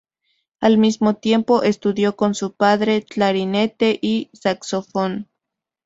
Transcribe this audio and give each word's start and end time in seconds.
Al 0.59 0.79
mismo 0.79 1.15
tiempo, 1.17 1.61
estudió 1.61 2.15
con 2.15 2.33
su 2.33 2.53
padre 2.55 3.03
clarinete 3.03 3.99
y 4.01 4.31
saxofón. 4.33 5.29